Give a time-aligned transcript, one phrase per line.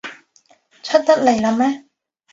[0.81, 1.85] 出得嚟喇咩？